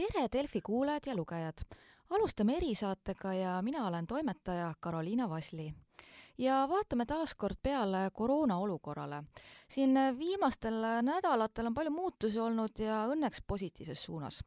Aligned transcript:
tere, 0.00 0.28
Delfi 0.32 0.60
kuulajad 0.60 1.06
ja 1.06 1.16
lugejad! 1.16 1.58
alustame 2.10 2.56
erisaatega 2.56 3.32
ja 3.34 3.62
mina 3.62 3.86
olen 3.86 4.06
toimetaja 4.06 4.74
Karoliina 4.80 5.28
Vasli. 5.28 5.74
ja 6.38 6.66
vaatame 6.68 7.06
taas 7.06 7.34
kord 7.34 7.56
peale 7.62 8.10
koroona 8.12 8.56
olukorrale. 8.56 9.22
siin 9.68 9.90
viimastel 10.18 10.74
nädalatel 11.02 11.66
on 11.66 11.74
palju 11.74 11.90
muutusi 11.90 12.40
olnud 12.40 12.78
ja 12.78 13.06
õnneks 13.06 13.42
positiivses 13.46 14.04
suunas. 14.04 14.44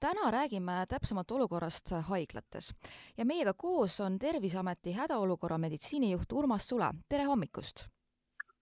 täna 0.00 0.30
räägime 0.30 0.86
täpsemalt 0.88 1.30
olukorrast 1.30 1.90
haiglates 1.90 2.74
ja 3.16 3.24
meiega 3.24 3.54
koos 3.54 4.00
on 4.00 4.18
Terviseameti 4.18 4.92
hädaolukorra 4.92 5.58
meditsiinijuht 5.58 6.32
Urmas 6.32 6.68
Sula, 6.68 6.92
tere 7.08 7.24
hommikust! 7.24 7.86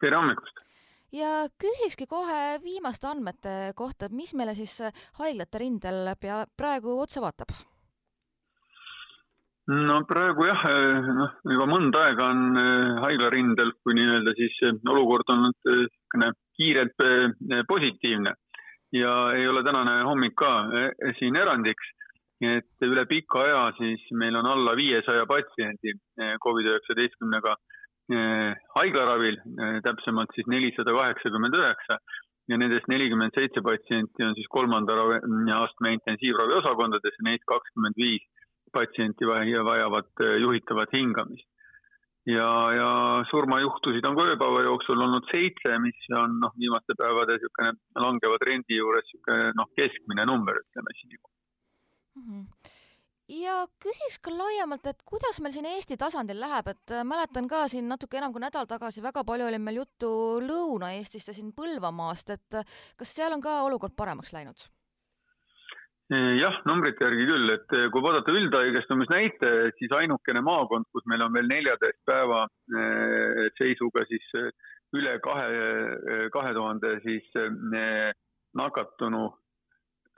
tere 0.01 0.17
hommikust! 0.17 0.73
Ja 1.15 1.45
küsikski 1.61 2.07
kohe 2.11 2.59
viimaste 2.65 3.09
andmete 3.11 3.55
kohta, 3.79 4.11
mis 4.11 4.35
meile 4.35 4.55
siis 4.59 4.81
haiglate 5.21 5.63
rindel 5.63 6.11
pea, 6.21 6.43
praegu 6.57 6.99
otsa 7.05 7.23
vaatab? 7.25 7.55
no 9.71 10.03
praegu 10.09 10.45
jah, 10.45 10.65
noh 11.17 11.37
juba 11.49 11.67
mõnda 11.71 12.07
aega 12.09 12.27
on 12.35 12.59
eh, 12.61 12.89
haiglarindel, 13.07 13.73
kui 13.81 13.97
nii-öelda 13.97 14.35
siis 14.37 14.59
olukord 14.93 15.31
eh, 15.33 15.39
niisugune 15.45 16.33
kiirelt 16.55 17.05
positiivne 17.67 18.35
ja 18.95 19.15
ei 19.35 19.49
ole 19.51 19.65
tänane 19.67 20.03
hommik 20.07 20.37
ka 20.39 20.51
siin 21.19 21.37
erandiks. 21.37 21.89
et 22.45 22.85
üle 22.85 23.07
pika 23.09 23.41
aja 23.41 23.62
siis 23.79 24.03
meil 24.12 24.37
on 24.37 24.47
alla 24.47 24.75
viiesaja 24.77 25.25
patsiendi 25.27 25.95
Covid 26.45 26.67
üheksateistkümnega 26.67 27.55
haiglaravil, 28.13 29.39
eh, 29.41 29.81
täpsemalt 29.85 30.33
siis 30.35 30.47
nelisada 30.47 30.93
kaheksakümmend 30.93 31.57
üheksa 31.57 31.98
ja 32.48 32.59
nendest 32.61 32.89
nelikümmend 32.89 33.33
seitse 33.33 33.62
patsienti 33.65 34.27
on 34.27 34.34
siis 34.37 34.48
kolmanda 34.53 34.92
astme 35.56 35.95
intensiivravi 35.97 36.59
osakondades 36.61 37.17
ja 37.17 37.25
neist 37.31 37.47
kakskümmend 37.48 37.97
viis 37.97 38.27
patsienti 38.73 39.25
vajavad 39.25 40.11
eh, 40.20 40.37
juhitavat 40.45 40.93
hingamist. 40.93 41.48
ja, 42.27 42.51
ja 42.73 42.91
surmajuhtusid 43.31 44.06
on 44.09 44.17
ka 44.17 44.28
ööpäeva 44.33 44.62
jooksul 44.65 45.00
olnud 45.06 45.27
seitse, 45.33 45.78
mis 45.81 46.06
on 46.17 46.39
noh, 46.45 46.53
viimaste 46.61 46.97
päevade 47.00 47.37
niisugune 47.37 47.73
langeva 48.05 48.39
trendi 48.41 48.81
juures 48.81 49.09
niisugune 49.09 49.50
noh, 49.61 49.73
keskmine 49.81 50.28
number, 50.28 50.61
ütleme 50.65 50.97
siis 51.00 51.19
mm. 51.21 52.28
-hmm 52.28 52.73
ja 53.30 53.56
küsiks 53.83 54.19
ka 54.22 54.33
laiemalt, 54.34 54.86
et 54.89 55.03
kuidas 55.08 55.41
meil 55.42 55.55
siin 55.55 55.69
Eesti 55.69 55.97
tasandil 56.00 56.39
läheb, 56.41 56.69
et 56.75 56.92
äh, 56.92 57.05
mäletan 57.08 57.48
ka 57.48 57.64
siin 57.72 57.89
natuke 57.89 58.19
enam 58.20 58.34
kui 58.34 58.42
nädal 58.42 58.69
tagasi 58.69 59.03
väga 59.05 59.25
palju 59.25 59.48
oli 59.48 59.61
meil 59.62 59.81
juttu 59.83 60.11
Lõuna-Eestist 60.44 61.33
ja 61.33 61.36
siin 61.36 61.53
Põlvamaast, 61.56 62.34
et 62.36 62.61
äh, 62.61 62.81
kas 62.98 63.14
seal 63.16 63.33
on 63.33 63.44
ka 63.44 63.62
olukord 63.69 63.97
paremaks 63.97 64.34
läinud? 64.36 64.70
jah, 66.14 66.58
numbrite 66.69 67.00
järgi 67.06 67.25
küll, 67.27 67.48
et 67.55 67.72
äh, 67.78 67.86
kui 67.91 68.03
vaadata 68.05 68.33
üldhaigestumisnäitajaid, 68.36 69.72
siis 69.78 69.94
ainukene 69.97 70.42
maakond, 70.44 70.86
kus 70.92 71.06
meil 71.09 71.25
on 71.25 71.33
veel 71.33 71.48
neljateist 71.48 72.03
päeva 72.06 72.44
seisuga 73.56 74.05
siis 74.11 74.27
üle 74.94 75.16
kahe, 75.25 76.28
kahe 76.31 76.53
tuhande 76.55 76.92
siis 77.06 77.33
nakatunu 78.55 79.25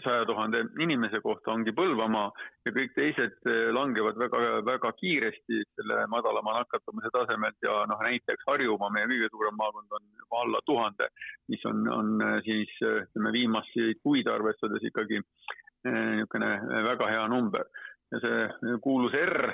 saja 0.04 0.24
tuhande 0.28 0.60
inimese 0.82 1.20
kohta 1.24 1.52
ongi 1.52 1.72
Põlvamaa 1.76 2.28
ja 2.66 2.72
kõik 2.74 2.92
teised 2.96 3.48
eh, 3.48 3.68
langevad 3.72 4.18
väga, 4.20 4.42
väga 4.66 4.92
kiiresti 5.00 5.62
selle 5.72 6.02
madalama 6.12 6.58
nakatumise 6.58 7.10
tasemelt 7.14 7.56
ja 7.64 7.78
noh, 7.88 8.02
näiteks 8.04 8.44
Harjumaa, 8.50 8.92
meie 8.92 9.08
kõige 9.10 9.30
suurem 9.32 9.56
maakond 9.56 9.96
on 9.98 10.06
juba 10.20 10.42
alla 10.44 10.62
tuhande, 10.68 11.10
mis 11.52 11.64
on, 11.70 11.82
on 11.92 12.14
eh, 12.28 12.38
siis 12.44 12.76
ütleme 12.82 13.32
viimaseid 13.38 14.02
kuid 14.04 14.28
arvestades 14.32 14.84
ikkagi 14.90 15.20
eh, 15.20 16.00
niisugune 16.20 16.52
väga 16.90 17.12
hea 17.14 17.26
number. 17.32 17.68
ja 18.14 18.20
see 18.22 18.74
kuulus 18.84 19.16
R 19.18 19.48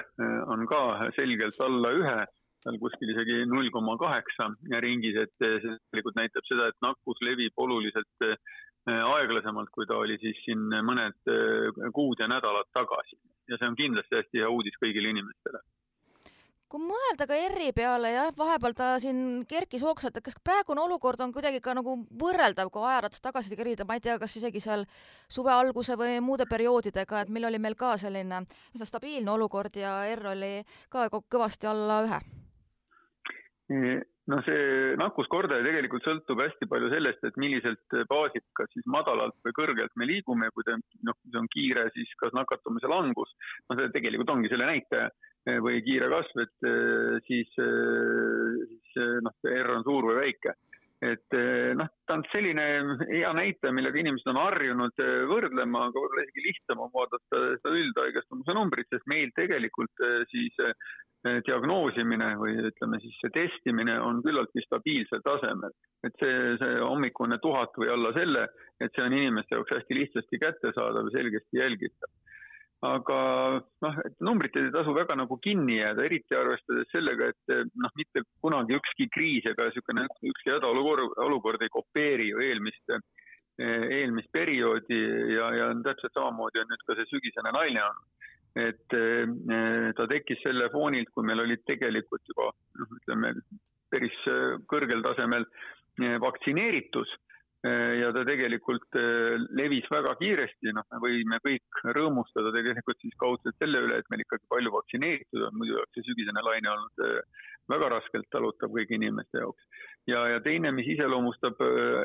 on 0.52 0.66
ka 0.68 1.08
selgelt 1.16 1.56
alla 1.64 1.88
ühe 1.96 2.18
seal 2.62 2.76
kuskil 2.78 3.10
isegi 3.14 3.46
null 3.48 3.70
koma 3.72 3.94
kaheksa 3.98 4.50
ringis, 4.84 5.16
et 5.22 5.32
see 5.40 5.56
tegelikult 5.62 6.18
näitab 6.18 6.44
seda, 6.46 6.68
et 6.68 6.84
nakkus 6.84 7.22
levib 7.24 7.56
oluliselt 7.64 8.28
aeglasemalt, 8.86 9.70
kui 9.70 9.86
ta 9.86 9.94
oli 9.94 10.18
siis 10.18 10.38
siin 10.44 10.64
mõned 10.82 11.30
äh, 11.30 11.92
kuud 11.94 12.18
ja 12.18 12.28
nädalad 12.28 12.66
tagasi. 12.74 13.18
ja 13.48 13.58
see 13.58 13.68
on 13.68 13.76
kindlasti 13.76 14.16
hästi 14.16 14.38
hea 14.38 14.48
uudis 14.48 14.74
kõigile 14.82 15.10
inimestele. 15.10 15.60
kui 16.72 16.80
mõelda 16.80 17.26
ka 17.28 17.36
ERR-i 17.36 17.72
peale, 17.76 18.10
jah, 18.14 18.30
vahepeal 18.38 18.74
ta 18.74 18.98
siin 18.98 19.44
kerkis 19.46 19.82
hoogsalt, 19.84 20.16
et 20.16 20.24
kas 20.24 20.38
praegune 20.44 20.80
olukord 20.80 21.20
on 21.20 21.32
kuidagi 21.32 21.60
ka 21.60 21.74
nagu 21.76 21.98
võrreldav, 22.22 22.70
kui 22.72 22.82
ajaratas 22.88 23.20
tagasi 23.20 23.56
kerida, 23.56 23.84
ma 23.84 23.98
ei 23.98 24.00
tea, 24.00 24.18
kas 24.18 24.36
isegi 24.40 24.60
seal 24.60 24.86
suve 25.28 25.52
alguse 25.52 25.98
või 26.00 26.16
muude 26.24 26.46
perioodidega, 26.48 27.20
et 27.20 27.28
meil 27.28 27.44
oli 27.50 27.60
meil 27.60 27.76
ka 27.76 27.98
selline 28.00 28.46
üsna 28.74 28.88
stabiilne 28.88 29.30
olukord 29.30 29.76
ja 29.76 30.00
ERR 30.08 30.32
oli 30.32 30.54
ka 30.88 31.10
kõvasti 31.12 31.68
alla 31.68 32.00
ühe 32.08 32.22
no 34.32 34.38
see 34.46 34.94
nakkuskordaja 35.00 35.64
tegelikult 35.66 36.06
sõltub 36.06 36.40
hästi 36.42 36.68
palju 36.70 36.88
sellest, 36.92 37.24
et 37.26 37.38
milliselt 37.40 37.96
baasilt, 38.10 38.46
kas 38.56 38.70
siis 38.72 38.86
madalalt 38.90 39.36
või 39.44 39.56
kõrgelt 39.58 39.92
me 40.00 40.08
liigume 40.08 40.48
kui 40.54 40.64
ta 40.66 40.76
noh, 40.78 41.18
see 41.28 41.40
on 41.40 41.50
kiire, 41.52 41.86
siis 41.96 42.12
kas 42.20 42.32
nakatumise 42.36 42.90
langus, 42.90 43.34
no 43.68 43.78
see 43.78 43.92
tegelikult 43.94 44.32
ongi 44.34 44.52
selle 44.52 44.68
näitaja 44.70 45.08
eh, 45.10 45.58
või 45.64 45.82
kiire 45.84 46.08
kasv, 46.12 46.44
et 46.46 46.68
eh, 46.70 47.16
siis, 47.28 47.52
eh, 47.60 48.62
siis 48.70 49.02
noh, 49.26 49.36
see 49.42 49.58
R 49.60 49.76
on 49.78 49.86
suur 49.88 50.10
või 50.10 50.20
väike. 50.22 50.56
Et 51.02 51.36
noh, 51.78 51.88
ta 52.06 52.14
on 52.14 52.22
selline 52.30 52.64
hea 53.08 53.30
näitaja, 53.34 53.74
millega 53.74 53.98
inimesed 53.98 54.28
on 54.30 54.38
harjunud 54.38 55.02
võrdlema, 55.30 55.88
aga 55.88 55.98
võib-olla 55.98 56.26
isegi 56.26 56.44
lihtsam 56.46 56.84
on 56.84 56.92
vaadata 56.94 57.40
seda 57.58 57.72
üldhaigestumise 57.80 58.54
numbrit, 58.54 58.86
sest 58.92 59.08
meil 59.10 59.32
tegelikult 59.34 60.04
siis 60.30 60.60
Eh, 61.22 61.38
diagnoosimine 61.46 62.32
või 62.34 62.56
ütleme 62.66 62.98
siis 62.98 63.14
see 63.22 63.30
testimine 63.30 63.94
on 64.02 64.18
küllaltki 64.24 64.64
stabiilsel 64.64 65.20
tasemel. 65.22 65.70
et 66.02 66.16
see, 66.18 66.38
see 66.58 66.80
hommikune 66.82 67.36
tuhat 67.38 67.76
või 67.78 67.92
alla 67.94 68.10
selle, 68.16 68.48
et 68.82 68.90
see 68.96 69.04
on 69.04 69.14
inimeste 69.14 69.54
jaoks 69.54 69.70
hästi 69.76 69.98
lihtsasti 70.00 70.40
kättesaadav 70.42 71.06
ja 71.06 71.14
selgesti 71.14 71.60
jälgitav. 71.60 72.10
Aga 72.82 73.18
noh, 73.84 73.98
et 74.02 74.16
numbritele 74.26 74.68
ei 74.68 74.74
tasu 74.74 74.94
väga 74.96 75.14
nagu 75.18 75.36
kinni 75.42 75.78
jääda, 75.78 76.06
eriti 76.08 76.34
arvestades 76.34 76.88
sellega, 76.90 77.28
et 77.30 77.74
noh, 77.78 77.92
mitte 77.98 78.24
kunagi 78.42 78.78
ükski 78.78 79.06
kriis 79.14 79.46
ega 79.50 79.68
niisugune 79.68 80.08
ükski 80.32 80.56
hädaolukord, 80.56 81.14
olukord 81.26 81.62
ei 81.62 81.70
kopeeri 81.72 82.32
ju 82.32 82.42
eelmist 82.42 82.96
eelmist 83.62 84.30
perioodi 84.32 84.98
ja, 85.36 85.50
ja 85.54 85.66
täpselt 85.84 86.14
samamoodi 86.16 86.62
on 86.62 86.70
nüüd 86.72 86.82
ka 86.88 86.96
see 86.96 87.10
sügisene 87.10 87.52
naine 87.54 87.82
olnud 87.84 88.22
et 88.58 88.96
eh, 88.96 89.92
ta 89.96 90.06
tekkis 90.10 90.42
selle 90.44 90.68
foonilt, 90.72 91.10
kui 91.14 91.24
meil 91.24 91.40
olid 91.44 91.62
tegelikult 91.68 92.24
juba 92.28 92.50
noh, 92.52 92.96
ütleme 93.00 93.34
päris 93.92 94.16
eh, 94.28 94.56
kõrgel 94.68 95.04
tasemel 95.06 95.46
eh, 96.02 96.18
vaktsineeritus 96.20 97.12
ja 97.62 98.08
ta 98.14 98.24
tegelikult 98.26 98.96
levis 99.54 99.86
väga 99.90 100.16
kiiresti, 100.18 100.72
noh, 100.74 100.86
me 100.90 100.98
võime 101.04 101.38
kõik 101.44 101.82
rõõmustada 101.94 102.50
tegelikult 102.54 102.98
siis 102.98 103.14
kaudselt 103.20 103.54
selle 103.62 103.84
üle, 103.86 104.00
et 104.00 104.08
meil 104.10 104.24
ikkagi 104.24 104.48
palju 104.50 104.72
vaktsineeritud 104.74 105.46
on, 105.46 105.60
muidu 105.60 105.78
oleks 105.78 105.94
see 105.94 106.08
sügisene 106.08 106.42
laine 106.42 106.72
olnud 106.72 107.04
väga 107.70 107.92
raskelt 107.94 108.26
talutav 108.34 108.72
kõigi 108.74 108.98
inimeste 108.98 109.42
jaoks. 109.42 109.62
Ja, 110.10 110.24
ja 110.32 110.40
teine, 110.42 110.72
mis 110.74 110.88
iseloomustab, 110.90 111.60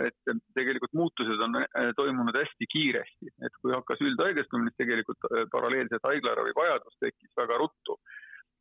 et 0.05 0.33
tegelikult 0.57 0.93
muutused 0.93 1.41
on 1.47 1.57
toimunud 1.97 2.37
hästi 2.37 2.69
kiiresti, 2.69 3.33
et 3.41 3.57
kui 3.63 3.73
hakkas 3.73 4.03
üldhaigestumine, 4.05 4.69
siis 4.69 4.83
tegelikult 4.83 5.25
paralleelselt 5.53 6.05
haiglaravi 6.05 6.53
vajadus 6.57 7.01
tekkis 7.01 7.33
väga 7.41 7.57
ruttu. 7.63 7.97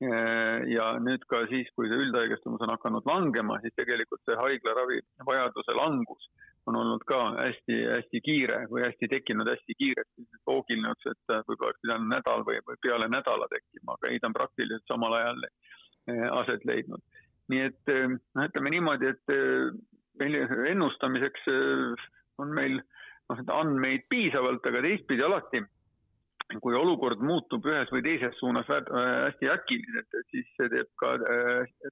Äh, 0.05 0.67
ja 0.69 0.91
nüüd 1.01 1.23
ka 1.31 1.47
siis, 1.49 1.71
kui 1.77 1.89
see 1.89 2.01
üldhaigestumus 2.05 2.61
on 2.67 2.75
hakanud 2.75 3.07
langema, 3.09 3.57
siis 3.63 3.73
tegelikult 3.81 4.21
see 4.29 4.37
haiglaravi 4.37 5.01
vajaduse 5.25 5.77
langus 5.79 6.29
on 6.67 6.77
olnud 6.77 7.05
ka 7.09 7.21
hästi-hästi 7.39 8.21
kiire 8.27 8.59
või 8.69 8.83
hästi 8.85 9.09
tekkinud 9.09 9.49
hästi 9.49 9.77
kiiresti. 9.79 10.27
loogiline 10.51 10.91
oleks, 10.91 11.07
et 11.07 11.35
võib-olla 11.49 11.71
oleks 11.71 11.85
pidanud 11.85 12.11
nädal 12.13 12.45
või, 12.49 12.59
või 12.67 12.81
peale 12.83 13.09
nädala 13.09 13.47
tekkima, 13.53 13.95
aga 13.95 14.11
ei, 14.11 14.19
ta 14.21 14.29
on 14.29 14.37
praktiliselt 14.37 14.91
samal 14.91 15.15
ajal 15.21 15.47
aset 16.41 16.67
leidnud 16.67 17.03
nii 17.53 17.63
et 17.69 17.93
eh, 17.93 18.07
noh, 18.11 18.49
ütleme 18.49 18.73
niimoodi, 18.75 19.13
et 19.15 19.35
ennustamiseks 20.73 21.49
on 22.43 22.53
meil 22.57 22.79
noh, 22.81 23.43
andmeid 23.61 24.07
piisavalt, 24.11 24.67
aga 24.67 24.83
teistpidi 24.85 25.25
alati, 25.27 25.63
kui 26.63 26.75
olukord 26.79 27.23
muutub 27.27 27.65
ühes 27.67 27.91
või 27.93 28.05
teises 28.07 28.37
suunas 28.39 28.69
hästi 28.71 29.49
äkiliselt, 29.51 30.19
siis 30.31 30.51
see 30.59 30.69
teeb 30.73 30.91
ka 31.01 31.17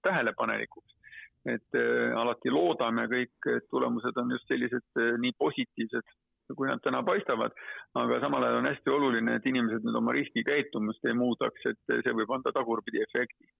tähelepanelikuks. 0.06 1.00
et 1.44 1.76
alati 2.16 2.48
loodame 2.48 3.02
kõik, 3.10 3.48
et 3.52 3.66
tulemused 3.68 4.16
on 4.16 4.30
just 4.32 4.48
sellised 4.48 5.00
nii 5.20 5.34
positiivsed, 5.36 6.14
kui 6.56 6.68
nad 6.70 6.80
täna 6.80 7.02
paistavad, 7.04 7.52
aga 8.00 8.20
samal 8.22 8.46
ajal 8.46 8.62
on 8.62 8.68
hästi 8.70 8.92
oluline, 8.94 9.34
et 9.36 9.46
inimesed 9.50 9.84
nüüd 9.84 9.98
oma 10.00 10.14
riskikäitumist 10.16 11.04
ei 11.04 11.18
muudaks, 11.18 11.66
et 11.68 11.94
see 12.06 12.16
võib 12.16 12.32
anda 12.32 12.52
tagurpidi 12.56 13.02
efekti 13.04 13.50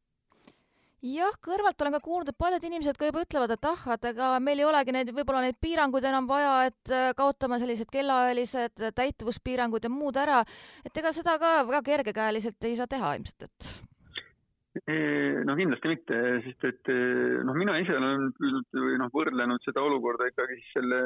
jah, 1.05 1.37
kõrvalt 1.45 1.81
olen 1.83 1.97
ka 1.97 2.03
kuulnud, 2.05 2.31
et 2.31 2.39
paljud 2.41 2.65
inimesed 2.65 2.99
ka 2.99 3.09
juba 3.11 3.25
ütlevad, 3.27 3.55
et 3.55 3.69
ah, 3.69 3.87
et 3.95 4.11
ega 4.13 4.31
meil 4.43 4.63
ei 4.63 4.69
olegi 4.69 4.95
neid, 4.97 5.13
võib-olla 5.17 5.45
neid 5.45 5.59
piiranguid 5.61 6.07
enam 6.09 6.29
vaja, 6.31 6.55
et 6.71 6.93
äh, 6.93 7.09
kaotame 7.19 7.61
sellised 7.63 7.91
kellaajalised 7.93 8.87
täituvuspiirangud 8.97 9.85
ja 9.85 9.93
muud 9.93 10.21
ära, 10.21 10.43
et 10.85 11.03
ega 11.03 11.13
seda 11.17 11.37
ka 11.43 11.57
väga 11.69 11.83
kergekäeliselt 11.91 12.71
ei 12.71 12.79
saa 12.79 12.89
teha 12.91 13.17
ilmselt, 13.19 13.51
et 13.51 13.94
no 15.47 15.55
kindlasti 15.55 15.91
mitte, 15.91 16.17
sest 16.43 16.65
et 16.67 16.91
noh, 17.47 17.55
mina 17.55 17.77
ise 17.79 17.95
olen 17.95 18.27
või 18.41 18.97
noh, 18.99 19.11
võrdlenud 19.15 19.63
seda 19.63 19.85
olukorda 19.87 20.27
ikkagi 20.31 20.59
siis 20.59 20.73
selle 20.75 21.01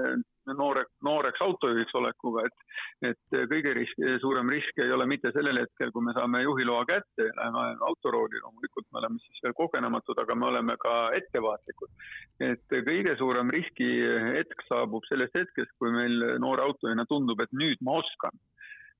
noore, 0.56 0.87
nooreks 1.05 1.43
autojuhiks 1.44 1.97
olekuga, 2.00 2.47
et, 2.49 2.65
et 3.11 3.38
kõige 3.50 3.75
risk, 3.76 4.00
suurem 4.23 4.49
risk 4.53 4.81
ei 4.81 4.94
ole 4.94 5.05
mitte 5.11 5.32
sellel 5.37 5.61
hetkel, 5.61 5.93
kui 5.93 6.06
me 6.06 6.17
saame 6.17 6.43
juhiloa 6.47 6.87
kätte 6.88 7.29
ja 7.29 7.37
läheme 7.37 7.76
autorooli, 7.91 8.41
loomulikult 8.44 8.88
me 8.88 9.03
oleme 9.03 9.20
siis 9.26 9.44
veel 9.44 9.56
kogenematud, 9.61 10.25
aga 10.25 10.38
me 10.38 10.49
oleme 10.49 10.79
ka 10.81 10.97
ettevaatlikud. 11.21 11.93
et 12.49 12.79
kõige 12.88 13.17
suurem 13.21 13.53
riskihetk 13.53 14.64
saabub 14.69 15.05
sellest 15.11 15.37
hetkest, 15.37 15.76
kui 15.79 15.93
meil 15.93 16.41
noore 16.41 16.64
autojuhina 16.64 17.05
tundub, 17.11 17.44
et 17.44 17.53
nüüd 17.53 17.85
ma 17.85 18.00
oskan 18.00 18.32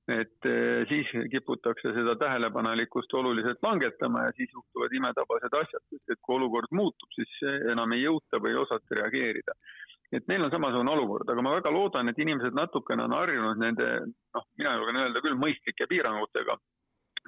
et 0.09 0.47
eh, 0.49 0.87
siis 0.89 1.09
kiputakse 1.31 1.91
seda 1.93 2.15
tähelepanelikkust 2.19 3.13
oluliselt 3.13 3.61
langetama 3.63 4.25
ja 4.25 4.31
siis 4.37 4.49
juhtuvad 4.53 4.95
imetabased 4.97 5.57
asjad, 5.61 5.85
sest 5.91 6.15
et 6.15 6.21
kui 6.25 6.37
olukord 6.39 6.71
muutub, 6.73 7.11
siis 7.13 7.35
enam 7.73 7.93
ei 7.93 8.05
jõuta 8.07 8.41
või 8.41 8.55
ei 8.55 8.61
osata 8.63 8.99
reageerida. 9.01 9.55
et 10.11 10.25
neil 10.27 10.41
on 10.41 10.49
samasugune 10.49 10.89
olukord, 10.89 11.29
aga 11.29 11.41
ma 11.45 11.51
väga 11.53 11.69
loodan, 11.69 12.09
et 12.09 12.17
inimesed 12.17 12.55
natukene 12.57 13.03
on 13.03 13.13
harjunud 13.13 13.59
nende, 13.61 13.89
noh, 14.33 14.45
mina 14.57 14.71
julgen 14.79 14.97
öelda 15.03 15.21
küll 15.21 15.37
mõistlike 15.37 15.85
piirangutega, 15.91 16.55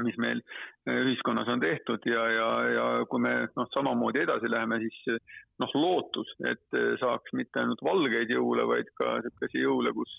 mis 0.01 0.17
meil 0.17 0.41
eh, 0.41 1.01
ühiskonnas 1.03 1.51
on 1.53 1.61
tehtud 1.61 2.07
ja, 2.09 2.23
ja, 2.33 2.49
ja 2.77 2.87
kui 3.05 3.21
me 3.21 3.35
noh, 3.53 3.69
samamoodi 3.75 4.23
edasi 4.23 4.49
läheme, 4.49 4.81
siis 4.81 5.21
noh, 5.61 5.75
lootus, 5.77 6.33
et 6.49 6.81
saaks 7.03 7.37
mitte 7.37 7.61
ainult 7.61 7.83
valgeid 7.85 8.33
jõule, 8.33 8.65
vaid 8.73 8.89
ka 8.97 9.19
niisuguseid 9.19 9.61
jõule, 9.61 9.93
kus 9.93 10.17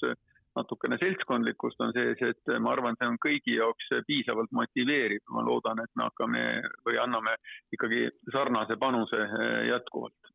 natukene 0.57 0.99
seltskondlikkust 1.01 1.81
on 1.81 1.95
sees, 1.97 2.21
et 2.27 2.53
ma 2.61 2.75
arvan, 2.75 2.99
see 2.99 3.09
on 3.09 3.19
kõigi 3.23 3.57
jaoks 3.57 3.93
piisavalt 4.07 4.53
motiveeriv. 4.53 5.25
ma 5.31 5.45
loodan, 5.47 5.81
et 5.85 5.93
me 5.97 6.09
hakkame 6.09 6.45
või 6.87 6.99
anname 7.01 7.37
ikkagi 7.73 8.09
sarnase 8.33 8.77
panuse 8.77 9.23
eh, 9.23 9.67
jätkuvalt 9.71 10.33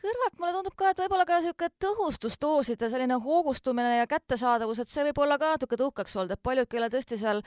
kõrvalt 0.00 0.38
mulle 0.40 0.52
tundub 0.54 0.76
ka, 0.78 0.90
et 0.90 1.00
võib-olla 1.02 1.26
ka 1.28 1.40
niisugune 1.40 1.74
tõhustusdooside 1.84 2.88
selline 2.92 3.18
hoogustumine 3.20 3.98
ja 3.98 4.06
kättesaadavus, 4.10 4.80
et 4.80 4.92
see 4.92 5.04
võib 5.10 5.20
olla 5.24 5.36
ka 5.40 5.50
natuke 5.54 5.76
tõukaks 5.80 6.16
olnud, 6.16 6.32
et 6.34 6.42
paljud, 6.42 6.68
kellel 6.70 6.92
tõesti 6.92 7.18
seal 7.20 7.42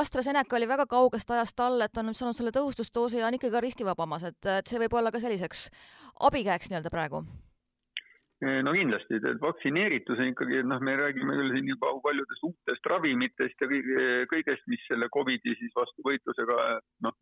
AstraZeneca 0.00 0.56
oli 0.56 0.70
väga 0.70 0.88
kaugest 0.88 1.30
ajast 1.36 1.60
all, 1.64 1.84
et 1.84 2.00
on 2.00 2.08
nüüd 2.08 2.18
saanud 2.18 2.38
selle 2.38 2.54
tõhustusdoosi 2.56 3.20
ja 3.20 3.28
on 3.28 3.36
ikkagi 3.36 3.52
ka 3.52 3.64
riskivabamas, 3.64 4.24
et, 4.30 4.40
et 4.60 4.72
see 4.72 4.80
võib 4.84 4.96
olla 5.00 5.12
ka 5.12 5.20
selliseks 5.20 5.68
abikäeks 6.30 6.72
nii-öelda 6.72 6.94
praegu 6.94 7.26
no 8.46 8.72
kindlasti, 8.74 9.18
et 9.18 9.40
vaktsineeritus 9.42 10.20
on 10.22 10.30
ikkagi, 10.32 10.62
noh, 10.62 10.82
me 10.84 10.94
räägime 11.00 11.34
küll 11.40 11.54
siin 11.56 11.70
juba 11.72 11.90
paljudest 12.04 12.44
uutest 12.46 12.86
ravimitest 12.92 13.64
ja 13.64 13.70
kõigest, 14.30 14.66
mis 14.70 14.84
selle 14.86 15.08
Covidi 15.14 15.56
siis 15.58 15.74
vastu 15.74 16.06
võitlusega 16.06 16.58
noh, 17.06 17.16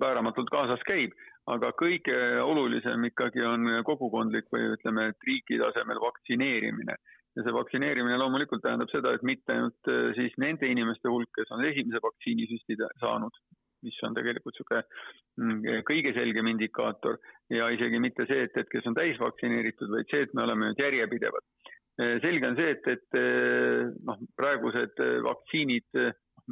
vääramatult 0.00 0.50
kaasas 0.52 0.82
käib, 0.86 1.14
aga 1.50 1.72
kõige 1.78 2.16
olulisem 2.42 3.04
ikkagi 3.08 3.42
on 3.46 3.68
kogukondlik 3.86 4.48
või 4.52 4.72
ütleme, 4.76 5.10
et 5.10 5.28
riigi 5.28 5.58
tasemel 5.62 6.02
vaktsineerimine. 6.02 6.96
ja 7.36 7.42
see 7.44 7.52
vaktsineerimine 7.52 8.16
loomulikult 8.16 8.62
tähendab 8.64 8.88
seda, 8.88 9.12
et 9.12 9.22
mitte 9.22 9.52
ainult 9.52 9.90
eh, 9.92 10.14
siis 10.16 10.32
nende 10.40 10.70
inimeste 10.72 11.10
hulk, 11.12 11.28
kes 11.36 11.50
on 11.52 11.64
esimese 11.68 12.00
vaktsiinisüsti 12.00 12.78
saanud, 13.02 13.34
mis 13.86 13.96
on 14.06 14.16
tegelikult 14.16 14.56
niisugune 14.56 14.82
mm, 15.40 15.86
kõige 15.88 16.12
selgem 16.16 16.50
indikaator 16.52 17.18
ja 17.54 17.70
isegi 17.74 18.02
mitte 18.02 18.26
see, 18.28 18.46
et, 18.48 18.58
et 18.60 18.70
kes 18.72 18.86
on 18.90 18.98
täisvaktsineeritud, 18.98 19.90
vaid 19.94 20.12
see, 20.12 20.26
et 20.26 20.36
me 20.36 20.44
oleme 20.46 20.70
nüüd 20.70 20.84
järjepidevad. 20.84 21.48
selge 22.22 22.48
on 22.50 22.56
see, 22.58 22.70
et, 22.74 22.88
et 22.92 23.18
noh, 24.04 24.22
praegused 24.36 25.02
vaktsiinid, 25.24 26.00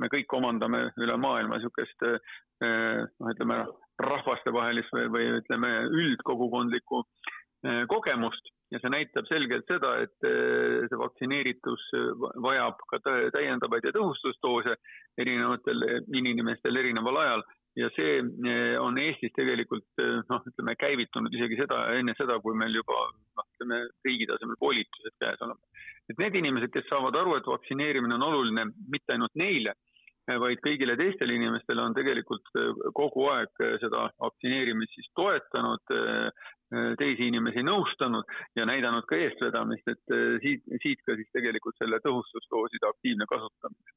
me 0.00 0.10
kõik 0.10 0.32
omandame 0.38 0.86
üle 1.04 1.16
maailma 1.20 1.58
niisugust 1.58 2.06
noh, 2.06 3.32
ütleme 3.34 3.60
rahvastevahelist 4.02 4.94
või, 4.94 5.10
või 5.12 5.26
ütleme 5.42 5.72
üldkogukondlikku 5.90 7.02
kogemust 7.88 8.50
ja 8.75 8.81
see 8.82 8.93
näitab 8.93 9.28
selgelt 9.31 9.69
seda, 9.70 9.94
et 10.05 10.26
eh, 10.28 10.84
see 10.90 11.00
vaktsineeritus 11.00 11.84
vajab 12.44 12.81
ka 12.90 13.00
täiendavaid 13.06 13.87
ja 13.87 13.93
tõhustusdoose 13.96 14.75
erinevatel 15.22 15.84
inimestel 16.12 16.82
erineval 16.82 17.20
ajal 17.22 17.44
ja 17.78 17.90
see 17.94 18.19
eh, 18.22 18.75
on 18.81 18.99
Eestis 19.02 19.34
tegelikult 19.34 20.02
eh, 20.02 20.20
noh, 20.31 20.44
ütleme 20.50 20.76
käivitunud 20.78 21.34
isegi 21.34 21.58
seda, 21.58 21.81
enne 21.99 22.14
seda, 22.19 22.38
kui 22.43 22.55
meil 22.58 22.75
juba 22.76 22.99
noh, 23.11 23.46
ütleme 23.56 23.81
riigi 24.06 24.28
tasemel 24.31 24.58
volitused 24.60 25.17
käes 25.22 25.43
olema. 25.43 25.60
et 26.10 26.20
need 26.20 26.38
inimesed, 26.43 26.70
kes 26.75 26.87
saavad 26.90 27.17
aru, 27.19 27.38
et 27.38 27.50
vaktsineerimine 27.50 28.19
on 28.19 28.28
oluline 28.28 28.69
mitte 28.93 29.17
ainult 29.17 29.34
neile, 29.40 29.75
vaid 30.26 30.61
kõigile 30.65 30.97
teistele 30.97 31.35
inimestele 31.37 31.82
on 31.85 31.94
tegelikult 31.97 32.49
kogu 32.97 33.26
aeg 33.29 33.65
seda 33.82 34.06
vaktsineerimist 34.23 34.97
siis 34.97 35.11
toetanud, 35.19 35.93
teisi 36.99 37.29
inimesi 37.29 37.62
nõustanud 37.67 38.31
ja 38.56 38.67
näidanud 38.69 39.06
ka 39.09 39.19
eestvedamist, 39.21 39.87
et 39.91 40.15
äh, 40.15 40.38
siit, 40.43 40.65
siit 40.82 41.05
ka 41.06 41.17
siis 41.19 41.31
tegelikult 41.37 41.76
selle 41.79 42.00
tõhustusdooside 42.05 42.88
aktiivne 42.88 43.29
kasutamine 43.31 43.94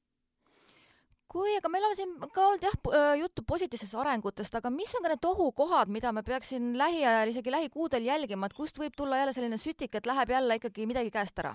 kui, 1.27 1.51
aga 1.57 1.69
meil 1.69 1.83
on 1.83 1.95
siin 1.97 2.13
ka 2.33 2.43
olnud 2.47 2.63
jah 2.63 2.75
äh, 2.95 3.13
juttu 3.19 3.43
positiivsest 3.47 3.97
arengutest, 3.99 4.55
aga 4.57 4.71
mis 4.73 4.93
on 4.95 5.03
ka 5.03 5.11
need 5.11 5.27
ohukohad, 5.27 5.91
mida 5.91 6.13
me 6.15 6.23
peaksin 6.25 6.71
lähiajal, 6.79 7.33
isegi 7.33 7.51
lähikuudel 7.51 8.07
jälgima, 8.07 8.47
et 8.47 8.55
kust 8.57 8.79
võib 8.79 8.95
tulla 8.97 9.19
jälle 9.19 9.35
selline 9.35 9.59
sütik, 9.61 9.95
et 9.99 10.07
läheb 10.07 10.31
jälle 10.37 10.57
ikkagi 10.61 10.87
midagi 10.89 11.11
käest 11.13 11.43
ära? 11.43 11.53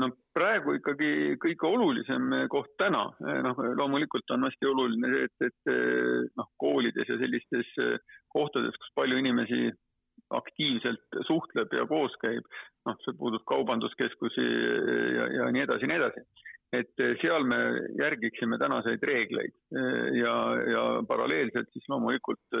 No 0.00 0.10
praegu 0.36 0.76
ikkagi 0.76 1.10
kõige 1.42 1.68
olulisem 1.68 2.28
koht 2.52 2.72
täna, 2.80 3.06
noh, 3.46 3.62
loomulikult 3.78 4.30
on 4.34 4.46
hästi 4.46 4.68
oluline 4.70 5.12
see, 5.12 5.28
et, 5.28 5.48
et 5.48 6.36
noh, 6.36 6.48
koolides 6.60 7.08
ja 7.08 7.18
sellistes 7.22 7.72
kohtades, 8.32 8.76
kus 8.80 8.94
palju 8.98 9.20
inimesi 9.22 9.70
aktiivselt 10.36 11.20
suhtleb 11.28 11.72
ja 11.76 11.86
koos 11.88 12.14
käib, 12.22 12.46
noh, 12.88 12.98
see 13.04 13.14
puudutab 13.18 13.46
kaubanduskeskusi 13.52 14.44
ja, 15.16 15.30
ja 15.40 15.48
nii 15.54 15.64
edasi, 15.66 15.88
nii 15.88 16.00
edasi. 16.00 16.24
et 16.76 17.04
seal 17.22 17.46
me 17.46 17.58
järgiksime 18.00 18.58
tänaseid 18.58 19.04
reegleid 19.06 19.54
ja, 20.18 20.34
ja 20.72 20.82
paralleelselt 21.08 21.70
siis 21.72 21.86
loomulikult 21.88 22.58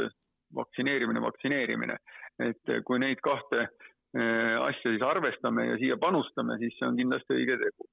vaktsineerimine, 0.54 1.20
vaktsineerimine. 1.20 1.96
et 2.38 2.72
kui 2.86 3.00
neid 3.02 3.20
kahte 3.24 3.66
asja 4.16 4.92
siis 4.92 5.02
arvestame 5.04 5.66
ja 5.70 5.78
siia 5.80 5.96
panustame, 6.00 6.56
siis 6.62 6.76
see 6.78 6.88
on 6.88 6.96
kindlasti 6.98 7.36
õige 7.36 7.58
tegu 7.60 7.88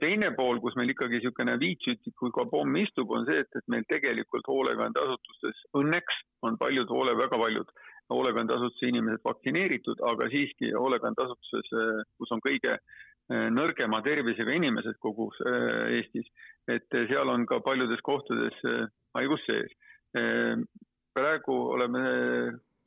teine 0.00 0.30
pool, 0.34 0.58
kus 0.62 0.74
meil 0.78 0.90
ikkagi 0.90 1.18
niisugune 1.18 1.54
viitsütikuga 1.60 2.46
pomm 2.50 2.78
istub, 2.80 3.10
on 3.14 3.26
see, 3.28 3.42
et, 3.44 3.58
et 3.58 3.66
meil 3.70 3.84
tegelikult 3.90 4.46
hoolekandeasutustes 4.48 5.60
õnneks 5.78 6.22
on 6.46 6.56
paljud 6.58 6.88
hoole, 6.90 7.14
väga 7.18 7.38
paljud 7.38 7.70
hoolekandeasutuse 8.12 8.88
inimesed 8.88 9.22
vaktsineeritud, 9.24 10.00
aga 10.10 10.28
siiski 10.32 10.72
hoolekandeasutuses, 10.72 11.70
kus 12.18 12.34
on 12.34 12.42
kõige 12.44 12.78
nõrgema 13.52 14.00
tervisega 14.04 14.54
inimesed 14.56 14.96
kogu 15.04 15.28
Eestis, 15.92 16.28
et 16.68 16.88
seal 17.10 17.28
on 17.28 17.44
ka 17.46 17.60
paljudes 17.64 18.00
kohtades 18.02 18.56
haigus 19.18 19.44
sees. 19.44 19.74
praegu 21.18 21.54
oleme 21.74 22.00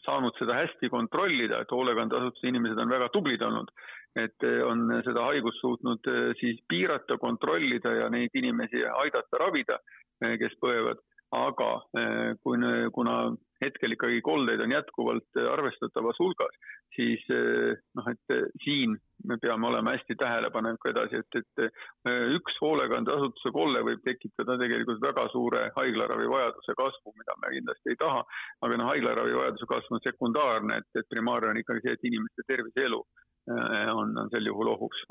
saanud 0.05 0.38
seda 0.39 0.58
hästi 0.60 0.89
kontrollida, 0.89 1.62
et 1.62 1.72
hoolekandeasutuse 1.72 2.50
inimesed 2.50 2.79
on 2.81 2.89
väga 2.89 3.10
tublid 3.13 3.41
olnud, 3.46 3.72
et 4.20 4.43
on 4.67 4.89
seda 5.05 5.27
haigust 5.29 5.62
suutnud 5.62 6.10
siis 6.39 6.60
piirata, 6.67 7.17
kontrollida 7.22 7.93
ja 8.00 8.10
neid 8.12 8.36
inimesi 8.36 8.84
aidata 8.84 9.39
ravida, 9.39 9.77
kes 10.20 10.58
põevad. 10.62 11.00
Aga 11.31 11.70
eh, 11.96 12.34
kui, 12.43 12.58
kuna 12.91 13.15
hetkel 13.63 13.96
ikkagi 13.96 14.20
koldeid 14.25 14.60
on 14.65 14.74
jätkuvalt 14.75 15.39
eh, 15.39 15.48
arvestatavas 15.48 16.20
hulgas, 16.20 16.58
siis 16.98 17.24
eh, 17.31 17.77
noh, 17.96 18.10
et 18.12 18.36
siin 18.65 18.98
me 19.28 19.38
peame 19.42 19.68
olema 19.68 19.96
hästi 19.96 20.16
tähelepanelik 20.20 20.88
edasi, 20.92 21.22
et, 21.22 21.40
et 21.42 22.13
üks 22.38 22.58
hoolekandeasutuse 22.62 23.51
kolle 23.56 23.84
võib 23.88 24.04
tekitada 24.06 24.58
tegelikult 24.62 25.01
väga 25.04 25.28
suure 25.34 25.66
haiglaravi 25.78 26.30
vajaduse 26.32 26.78
kasvu, 26.78 27.16
mida 27.18 27.38
me 27.42 27.54
kindlasti 27.56 27.94
ei 27.94 28.00
taha. 28.01 28.24
aga 28.62 28.80
noh, 28.80 28.90
haiglaravi 28.94 29.36
vajaduse 29.40 29.70
kasv 29.74 29.98
on 29.98 30.06
sekundaarne, 30.06 30.80
et, 30.82 30.90
et 31.01 31.12
primaarne 31.12 31.54
on 31.56 31.62
ikkagi 31.62 31.86
see, 31.86 31.98
et 31.98 32.10
inimeste 32.12 32.48
tervis 32.48 32.80
ja 32.80 32.88
elu 32.90 33.04
on, 33.51 34.18
on 34.18 34.34
sel 34.34 34.46
juhul 34.48 34.74
ohuks 34.75 35.06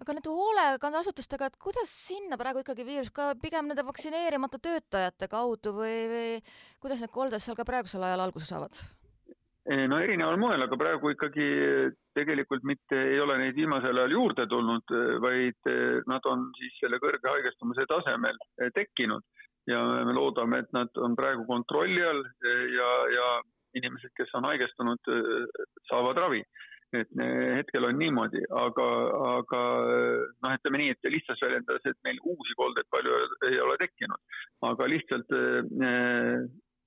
aga 0.00 0.14
nende 0.16 0.32
hoolekandeasutustega, 0.32 1.50
et 1.50 1.58
kuidas 1.60 1.90
sinna 1.92 2.38
praegu 2.40 2.62
ikkagi 2.62 2.86
viirus 2.88 3.10
ka 3.12 3.34
pigem 3.40 3.68
nende 3.68 3.84
vaktsineerimata 3.84 4.60
töötajate 4.62 5.28
kaudu 5.28 5.74
või, 5.76 5.98
või 6.08 6.30
kuidas 6.80 7.04
need 7.04 7.12
kolded 7.12 7.42
seal 7.42 7.58
ka 7.58 7.68
praegusel 7.68 8.06
ajal 8.08 8.24
alguse 8.24 8.48
saavad? 8.48 8.80
No 9.68 9.98
erineval 10.00 10.38
moel, 10.40 10.62
aga 10.64 10.76
praegu 10.80 11.12
ikkagi 11.12 11.48
tegelikult 12.16 12.64
mitte 12.64 12.96
ei 13.12 13.20
ole 13.20 13.36
neid 13.38 13.54
viimasel 13.58 13.98
ajal 13.98 14.14
juurde 14.16 14.46
tulnud, 14.48 14.94
vaid 15.20 15.70
nad 16.08 16.26
on 16.30 16.48
siis 16.58 16.78
selle 16.80 16.98
kõrge 17.02 17.28
haigestumise 17.28 17.86
tasemel 17.90 18.40
tekkinud. 18.74 19.24
Ja 19.68 19.82
me 20.08 20.14
loodame, 20.16 20.62
et 20.64 20.70
nad 20.72 20.88
on 20.98 21.12
praegu 21.14 21.44
kontrolli 21.46 22.00
all 22.02 22.24
ja, 22.40 22.88
ja 23.12 23.26
inimesed, 23.76 24.10
kes 24.16 24.32
on 24.34 24.48
haigestunud, 24.48 25.10
saavad 25.90 26.18
ravi. 26.18 26.40
Et 26.96 27.12
hetkel 27.54 27.84
on 27.86 28.00
niimoodi, 28.00 28.40
aga, 28.58 28.86
aga 29.36 29.60
noh, 30.42 30.54
ütleme 30.56 30.80
nii, 30.80 30.94
et 30.96 31.10
lihtsalt 31.12 31.44
väljendas, 31.44 31.84
et 31.86 32.00
meil 32.02 32.18
uusi 32.24 32.56
koldeid 32.58 32.88
palju 32.90 33.20
ei 33.46 33.60
ole 33.62 33.76
tekkinud, 33.78 34.18
aga 34.72 34.88
lihtsalt 34.90 35.36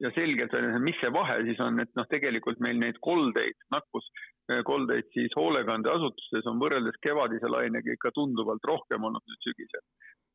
ja 0.02 0.12
selgelt 0.16 0.54
mis 0.84 0.98
see 1.02 1.12
vahe 1.14 1.40
siis 1.48 1.60
on, 1.64 1.80
et 1.84 1.92
noh, 2.00 2.08
tegelikult 2.10 2.62
meil 2.64 2.80
neid 2.82 2.98
koldeid, 3.06 3.58
nakkuskoldeid 3.76 5.12
siis 5.14 5.36
hoolekandeasutustes 5.38 6.50
on 6.52 6.62
võrreldes 6.64 6.98
kevadise 7.06 7.52
lainega 7.52 7.94
ikka 7.94 8.14
tunduvalt 8.18 8.66
rohkem 8.70 9.04
olnud 9.10 9.24
nüüd 9.30 9.48
sügisel. 9.48 9.86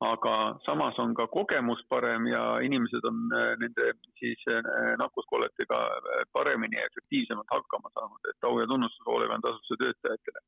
Aga 0.06 0.32
samas 0.62 0.98
on 1.02 1.10
ka 1.18 1.26
kogemus 1.26 1.80
parem 1.90 2.28
ja 2.30 2.42
inimesed 2.62 3.06
on 3.10 3.16
äh, 3.34 3.56
nende 3.58 3.88
siis 4.20 4.44
äh, 4.46 4.94
nakkuskolletega 5.00 5.80
äh, 5.96 6.22
paremini 6.32 6.78
ja 6.78 6.86
efektiivsemalt 6.86 7.50
hakkama 7.50 7.90
saanud, 7.96 8.30
et 8.30 8.46
au 8.46 8.60
ja 8.60 8.68
tunnustus 8.70 9.10
hoolekandeasutuse 9.10 9.80
töötajatele 9.82 10.44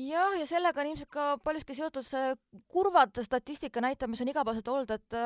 jah, 0.00 0.34
ja 0.38 0.46
sellega 0.48 0.82
on 0.82 0.90
ilmselt 0.90 1.10
ka 1.12 1.26
paljuski 1.44 1.76
seotud 1.76 2.06
see 2.06 2.32
kurvad 2.70 3.20
statistika 3.22 3.82
näitaja, 3.84 4.10
mis 4.10 4.22
on 4.24 4.32
igapäevaselt 4.32 4.72
olnud, 4.72 4.90
et 4.96 5.18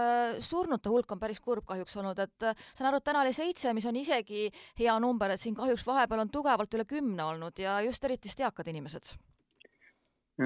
surnute 0.44 0.92
hulk 0.92 1.14
on 1.14 1.22
päris 1.22 1.40
kurb 1.40 1.66
kahjuks 1.68 1.96
olnud, 2.00 2.20
et 2.24 2.50
saan 2.74 2.90
aru, 2.90 3.00
et 3.00 3.08
täna 3.08 3.24
oli 3.24 3.32
seitse, 3.36 3.72
mis 3.76 3.88
on 3.88 3.96
isegi 3.96 4.48
hea 4.80 4.98
number, 5.00 5.32
et 5.32 5.40
siin 5.40 5.56
kahjuks 5.56 5.86
vahepeal 5.88 6.26
on 6.26 6.32
tugevalt 6.32 6.78
üle 6.78 6.88
kümne 6.88 7.24
olnud 7.24 7.58
ja 7.58 7.80
just 7.86 8.04
eriti 8.04 8.30
eakad 8.38 8.68
inimesed 8.68 9.14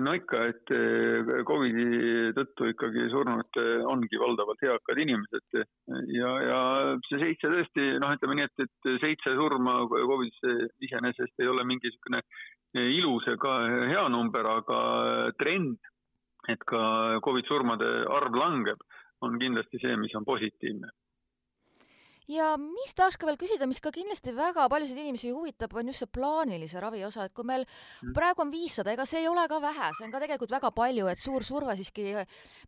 no 0.00 0.14
ikka, 0.16 0.38
et 0.48 0.72
eh, 0.72 1.32
Covidi 1.44 2.32
tõttu 2.36 2.70
ikkagi 2.70 3.08
surnud 3.12 3.58
eh, 3.60 3.82
ongi 3.84 4.20
valdavalt 4.20 4.64
eakad 4.64 5.00
inimesed 5.04 5.58
ja, 6.16 6.30
ja 6.46 6.60
see 7.10 7.20
seitse 7.20 7.50
tõesti, 7.52 7.88
noh, 8.00 8.14
ütleme 8.16 8.38
nii, 8.38 8.48
et, 8.48 8.64
et 8.64 8.90
seitse 9.04 9.34
surma 9.36 9.82
Covidisse 9.90 10.70
iseenesest 10.86 11.44
ei 11.44 11.52
ole 11.52 11.66
mingi 11.68 11.90
niisugune 11.90 12.22
eh, 12.22 12.88
ilus 12.96 13.28
ega 13.34 13.58
hea 13.92 14.06
number, 14.12 14.48
aga 14.54 14.80
trend, 15.36 15.76
et 16.48 16.64
ka 16.66 17.20
Covid 17.24 17.50
surmade 17.50 17.92
arv 18.16 18.40
langeb, 18.40 18.80
on 19.22 19.36
kindlasti 19.38 19.78
see, 19.82 19.94
mis 20.00 20.16
on 20.18 20.24
positiivne 20.26 20.88
ja 22.30 22.52
mis 22.60 22.94
tahaks 22.96 23.18
ka 23.18 23.26
veel 23.28 23.38
küsida, 23.40 23.66
mis 23.70 23.80
ka 23.82 23.92
kindlasti 23.94 24.34
väga 24.36 24.68
paljusid 24.72 24.98
inimesi 24.98 25.32
huvitab, 25.32 25.74
on 25.78 25.90
just 25.90 26.04
see 26.04 26.12
plaanilise 26.12 26.80
ravi 26.82 27.02
osa, 27.06 27.26
et 27.26 27.34
kui 27.34 27.46
meil 27.48 27.64
mm. 27.66 28.12
praegu 28.16 28.44
on 28.44 28.52
viissada, 28.52 28.94
ega 28.94 29.06
see 29.08 29.22
ei 29.22 29.28
ole 29.30 29.44
ka 29.50 29.60
vähe, 29.62 29.90
see 29.98 30.06
on 30.06 30.14
ka 30.14 30.22
tegelikult 30.22 30.54
väga 30.54 30.72
palju, 30.76 31.08
et 31.10 31.22
suur 31.22 31.46
surve 31.46 31.76
siiski 31.78 32.14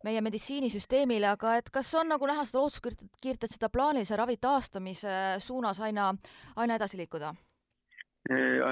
meie 0.05 0.23
meditsiinisüsteemile, 0.25 1.31
aga 1.35 1.57
et 1.61 1.71
kas 1.73 1.93
on 1.99 2.11
nagu 2.11 2.29
näha 2.29 2.45
seda 2.47 2.63
lootuskiirt, 2.63 3.47
et 3.47 3.57
seda 3.57 3.71
plaanilise 3.71 4.19
ravi 4.19 4.37
taastamise 4.41 5.17
suunas 5.43 5.81
aina, 5.83 6.11
aina 6.55 6.79
edasi 6.79 7.01
liikuda? 7.01 7.33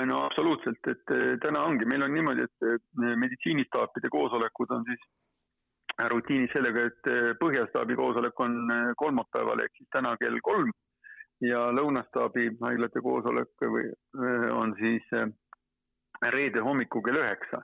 no 0.10 0.24
absoluutselt, 0.26 0.88
et 0.90 1.12
täna 1.44 1.60
ongi, 1.68 1.86
meil 1.86 2.02
on 2.02 2.14
niimoodi, 2.16 2.48
et 2.48 3.04
meditsiinistaapide 3.22 4.10
koosolekud 4.10 4.72
on 4.74 4.88
siis 4.88 5.04
rutiinis 5.98 6.52
sellega, 6.54 6.88
et 6.90 7.12
eh, 7.12 7.30
Põhjastaabi 7.40 7.96
koosolek 7.98 8.40
on 8.42 8.58
eh, 8.72 8.92
kolmapäeval 8.98 9.62
ehk 9.64 9.78
siis 9.78 9.90
täna 9.94 10.16
kell 10.22 10.40
kolm 10.46 10.72
ja 11.44 11.68
Lõunastaabi 11.76 12.50
haiglate 12.62 13.02
koosolek 13.02 13.66
või 13.76 13.88
eh, 13.90 14.48
on 14.54 14.76
siis 14.80 15.10
reede 16.34 16.64
hommikul 16.64 17.04
kell 17.06 17.22
üheksa. 17.22 17.64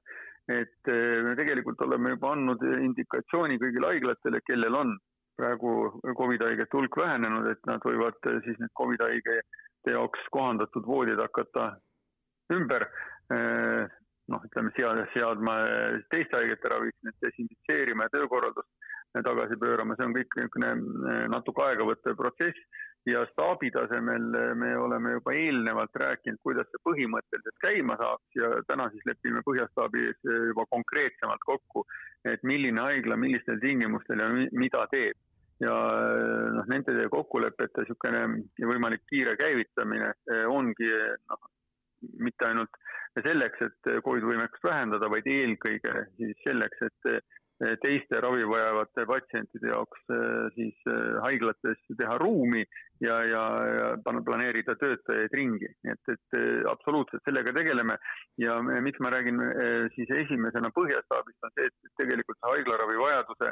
et 0.50 0.90
me 0.90 1.36
tegelikult 1.38 1.82
oleme 1.86 2.16
juba 2.16 2.32
andnud 2.34 2.64
indikatsiooni 2.66 3.60
kõigile 3.62 3.92
haiglatele, 3.92 4.40
kellel 4.48 4.76
on 4.76 4.96
praegu 5.38 5.74
Covid 6.18 6.42
haigete 6.42 6.78
hulk 6.78 6.98
vähenenud, 6.98 7.46
et 7.52 7.62
nad 7.70 7.86
võivad 7.86 8.18
siis 8.46 8.58
need 8.58 8.74
Covid 8.78 9.04
haigete 9.06 9.94
jaoks 9.94 10.26
kohandatud 10.34 10.90
voodid 10.90 11.22
hakata 11.22 11.68
ümber 12.58 12.88
noh, 14.30 14.44
ütleme 14.46 14.72
sead-, 14.78 15.06
seadma 15.16 15.56
teiste 16.14 16.38
haigete 16.38 16.72
raviks, 16.72 17.02
nüüd 17.06 17.18
desinfitseerima 17.26 18.08
ja 18.08 18.16
töökorraldust 18.18 18.90
tagasi 19.14 19.58
pöörama, 19.60 19.96
see 19.98 20.06
on 20.06 20.14
kõik 20.14 20.36
niisugune 20.38 20.70
eh, 20.76 21.24
natuke 21.34 21.66
aega 21.66 21.88
võttev 21.88 22.18
protsess. 22.20 22.86
Ja 23.08 23.24
staabi 23.32 23.72
tasemel 23.74 24.28
eh, 24.38 24.52
me 24.60 24.74
oleme 24.78 25.16
juba 25.16 25.34
eelnevalt 25.34 25.96
rääkinud, 26.04 26.42
kuidas 26.46 26.70
see 26.70 26.84
põhimõtteliselt 26.86 27.64
käima 27.64 27.98
saaks 28.02 28.38
ja 28.38 28.52
täna 28.70 28.90
siis 28.94 29.08
lepime 29.10 29.42
Põhjastaabis 29.48 30.20
eh, 30.30 30.44
juba 30.52 30.68
konkreetsemalt 30.70 31.46
kokku, 31.48 31.86
et 32.30 32.44
milline 32.44 32.84
haigla 32.86 33.18
millistel 33.18 33.60
tingimustel 33.64 34.22
ja 34.22 34.30
mida 34.52 34.86
teeb. 34.94 35.18
Ja 35.60 35.74
noh, 36.56 36.68
nende 36.72 36.94
kokkulepete 37.12 37.84
niisugune 37.84 38.22
võimalik 38.64 39.02
kiire 39.12 39.34
käivitamine 39.36 40.14
ongi 40.48 40.88
noh, 40.88 41.50
mitte 42.24 42.48
ainult 42.48 42.78
selleks, 43.18 43.62
et 43.66 43.92
Covid 44.06 44.26
võimekust 44.30 44.66
vähendada, 44.66 45.10
vaid 45.12 45.28
eelkõige 45.28 46.06
siis 46.18 46.38
selleks, 46.46 46.88
et 46.88 47.14
teiste 47.84 48.20
ravi 48.24 48.46
vajavate 48.48 49.04
patsientide 49.08 49.72
jaoks 49.74 50.06
siis 50.56 50.78
haiglates 51.26 51.82
teha 52.00 52.16
ruumi 52.22 52.62
ja, 53.04 53.18
ja, 53.28 53.42
ja 53.76 53.90
planeerida 54.06 54.78
töötajaid 54.80 55.36
ringi, 55.36 55.68
nii 55.84 55.92
et, 55.96 56.14
et 56.14 56.38
absoluutselt 56.72 57.26
sellega 57.28 57.52
tegeleme. 57.56 57.98
ja 58.40 58.56
miks 58.62 59.00
ma 59.04 59.12
räägin 59.12 59.44
siis 59.96 60.12
esimesena 60.22 60.72
Põhjastaabist, 60.76 61.44
on 61.44 61.52
see, 61.58 61.68
et 61.68 61.92
tegelikult 62.00 62.40
see 62.40 62.54
haiglaravi 62.54 63.02
vajaduse 63.02 63.52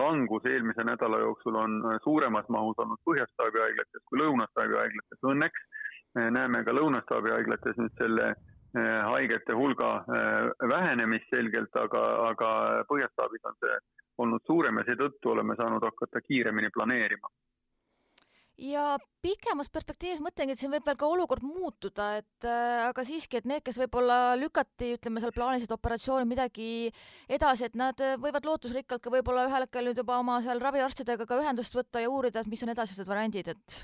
langus 0.00 0.48
eelmise 0.48 0.86
nädala 0.88 1.20
jooksul 1.20 1.58
on 1.60 1.76
suuremas 2.04 2.48
mahus 2.48 2.80
olnud 2.80 3.04
Põhjastaabi 3.04 3.60
haiglates 3.66 4.08
kui 4.08 4.22
Lõunastaabi 4.22 4.80
haiglates, 4.80 5.20
õnneks 5.34 5.68
näeme 6.38 6.64
ka 6.64 6.72
Lõunastaabi 6.72 7.36
haiglates 7.36 7.76
nüüd 7.80 8.00
selle 8.00 8.32
äh, 8.32 8.51
haigete 8.80 9.56
hulga 9.56 9.94
äh, 10.00 10.68
vähenemist 10.68 11.30
selgelt, 11.30 11.74
aga, 11.76 12.02
aga 12.32 12.50
Põhjastaabis 12.88 13.44
on 13.48 13.56
see 13.60 13.78
olnud 14.22 14.44
suurem 14.46 14.80
ja 14.80 14.86
seetõttu 14.88 15.32
oleme 15.32 15.56
saanud 15.58 15.84
hakata 15.84 16.20
kiiremini 16.24 16.70
planeerima. 16.74 17.30
Ja 18.62 18.98
pikemas 19.24 19.70
perspektiivis 19.72 20.20
mõtlengi, 20.22 20.54
et 20.54 20.60
siin 20.60 20.70
võib 20.70 20.84
veel 20.86 20.98
ka 21.00 21.08
olukord 21.08 21.42
muutuda, 21.42 22.10
et 22.20 22.46
äh, 22.46 22.82
aga 22.88 23.04
siiski, 23.04 23.40
et 23.40 23.48
need, 23.48 23.64
kes 23.64 23.80
võib-olla 23.80 24.36
lükati, 24.38 24.92
ütleme 24.98 25.22
seal 25.24 25.32
plaanilised 25.34 25.72
operatsioonid 25.72 26.28
midagi 26.28 26.68
edasi, 27.28 27.66
et 27.66 27.78
nad 27.80 27.98
võivad 28.22 28.46
lootusrikkalt 28.46 29.02
ka 29.02 29.12
võib-olla 29.12 29.48
ühel 29.48 29.66
hetkel 29.66 29.88
nüüd 29.88 30.04
juba 30.04 30.20
oma 30.20 30.38
seal 30.44 30.62
raviarstidega 30.62 31.26
ka 31.26 31.40
ühendust 31.40 31.74
võtta 31.74 32.04
ja 32.04 32.12
uurida, 32.12 32.44
et 32.44 32.52
mis 32.52 32.62
on 32.62 32.76
edasised 32.76 33.08
variandid, 33.08 33.52
et 33.56 33.82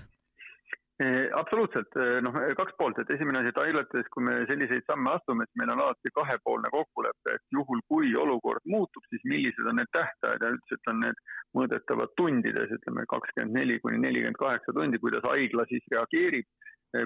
absoluutselt, 1.39 1.95
noh, 2.27 2.37
kaks 2.59 2.75
poolt, 2.79 2.99
et 2.99 3.11
esimene 3.15 3.39
asi, 3.39 3.53
et 3.53 3.61
haiglates, 3.61 4.09
kui 4.15 4.25
me 4.27 4.41
selliseid 4.51 4.87
samme 4.89 5.13
astume, 5.15 5.47
siis 5.47 5.61
meil 5.61 5.71
on 5.75 5.83
alati 5.85 6.11
kahepoolne 6.17 6.73
kokkulepe, 6.75 7.37
et 7.37 7.55
juhul, 7.55 7.83
kui 7.93 8.11
olukord 8.19 8.65
muutub, 8.67 9.05
siis 9.13 9.23
millised 9.31 9.69
on 9.71 9.79
need 9.79 9.93
tähtajad. 9.95 10.43
Ja 10.43 10.51
üldiselt 10.57 10.91
on 10.91 11.05
need 11.05 11.23
mõõdetavad 11.55 12.15
tundides, 12.19 12.75
ütleme 12.81 13.07
kakskümmend 13.15 13.55
neli 13.61 13.79
kuni 13.85 14.03
nelikümmend 14.03 14.41
kaheksa 14.43 14.75
tundi, 14.75 14.99
kuidas 15.03 15.27
haigla 15.31 15.69
siis 15.71 15.87
reageerib, 15.95 16.51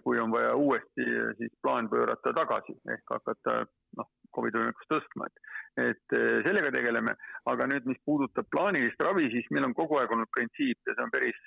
kui 0.06 0.18
on 0.22 0.30
vaja 0.30 0.54
uuesti 0.54 1.04
siis 1.38 1.52
plaan 1.62 1.88
pöörata 1.90 2.30
tagasi 2.36 2.76
ehk 2.94 3.08
hakata 3.10 3.64
noh, 3.98 4.06
Covidi 4.32 4.60
võimekust 4.60 4.88
tõstma, 4.88 5.26
et, 5.26 5.40
et 5.82 6.14
sellega 6.46 6.70
tegeleme, 6.72 7.12
aga 7.50 7.66
nüüd, 7.68 7.88
mis 7.90 7.98
puudutab 8.06 8.46
plaanilist 8.54 9.02
ravi, 9.02 9.26
siis 9.34 9.48
meil 9.50 9.66
on 9.66 9.74
kogu 9.76 9.98
aeg 9.98 10.14
olnud 10.14 10.30
printsiip 10.32 10.78
ja 10.86 10.94
see 10.94 11.04
on 11.04 11.12
päris 11.12 11.42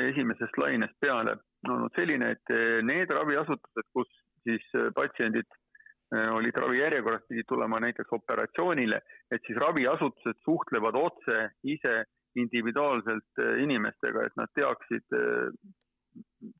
esimesest 0.00 0.56
lainest 0.58 0.96
peale 1.00 1.36
olnud 1.70 1.92
selline, 1.96 2.32
et 2.34 2.54
eh, 2.54 2.80
need 2.86 3.10
raviasutused, 3.12 3.88
kus 3.94 4.08
siis 4.46 4.64
eh, 4.78 4.88
patsiendid 4.96 5.46
eh, 5.46 6.30
olid 6.32 6.56
ravijärjekorras, 6.64 7.26
pidid 7.28 7.48
tulema 7.48 7.80
näiteks 7.82 8.16
operatsioonile, 8.16 9.02
et 9.30 9.46
siis 9.46 9.60
raviasutused 9.62 10.42
suhtlevad 10.46 10.98
otse 10.98 11.46
ise 11.62 12.02
individuaalselt 12.40 13.40
inimestega, 13.60 14.24
et 14.24 14.36
nad 14.40 14.48
teaksid 14.56 15.04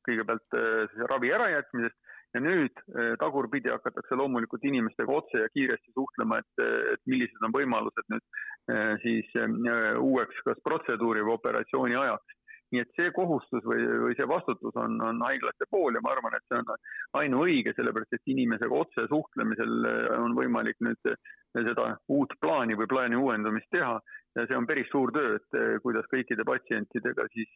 kõigepealt 0.05 0.55
ravi 1.09 1.31
ärajätmisest 1.33 2.11
ja 2.37 2.41
nüüd 2.45 2.77
tagurpidi 3.17 3.71
hakatakse 3.73 4.17
loomulikult 4.17 4.67
inimestega 4.69 5.15
otse 5.17 5.41
ja 5.41 5.49
kiiresti 5.49 5.95
suhtlema, 5.97 6.37
et, 6.43 6.63
et 6.93 7.01
millised 7.09 7.41
on 7.41 7.55
võimalused 7.57 8.13
nüüd 8.13 9.01
siis 9.01 9.33
uueks 9.97 10.45
kas 10.45 10.61
protseduuri 10.69 11.25
või 11.25 11.39
operatsiooni 11.39 11.97
ajaks 12.03 12.37
nii 12.73 12.81
et 12.81 12.97
see 12.97 13.11
kohustus 13.15 13.65
või, 13.67 13.83
või 14.07 14.15
see 14.17 14.27
vastutus 14.29 14.75
on, 14.79 14.97
on 15.05 15.21
haiglate 15.25 15.67
pool 15.71 15.95
ja 15.95 16.01
ma 16.03 16.15
arvan, 16.15 16.35
et 16.37 16.45
see 16.49 16.59
on 16.59 16.71
ainuõige, 17.21 17.75
sellepärast 17.77 18.17
et 18.17 18.33
inimesega 18.33 18.79
otse 18.79 19.05
suhtlemisel 19.11 19.87
on 20.17 20.35
võimalik 20.37 20.79
nüüd 20.85 21.13
seda 21.53 21.91
uut 22.09 22.33
plaani 22.41 22.77
või 22.79 22.89
plaani 22.89 23.19
uuendamist 23.19 23.69
teha. 23.73 23.99
Ja 24.33 24.47
see 24.49 24.57
on 24.57 24.65
päris 24.65 24.89
suur 24.89 25.13
töö, 25.13 25.35
et 25.37 25.57
kuidas 25.83 26.07
kõikide 26.09 26.41
patsientidega 26.47 27.27
siis 27.35 27.51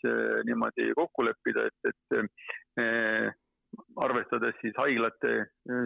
niimoodi 0.46 0.92
kokku 1.00 1.26
leppida, 1.26 1.66
et, 1.66 1.90
et 1.90 3.34
arvestades 3.98 4.56
siis 4.62 4.78
haiglate 4.78 5.34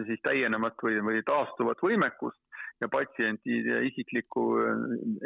siis 0.06 0.20
täienevat 0.26 0.76
või, 0.84 1.00
või 1.08 1.24
taastuvat 1.26 1.80
võimekust 1.82 2.51
ja 2.80 2.88
patsientide 2.92 3.82
isiklikku 3.90 4.46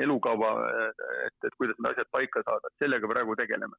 elukava 0.03 0.53
et, 0.89 1.39
et 1.47 1.55
kuidas 1.57 1.79
need 1.79 1.93
asjad 1.93 2.11
paika 2.13 2.43
saada, 2.47 2.73
et 2.73 2.85
sellega 2.85 3.11
praegu 3.13 3.37
tegeleme 3.39 3.77